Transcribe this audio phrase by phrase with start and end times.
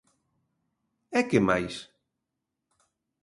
[1.19, 1.75] ¿E que mais?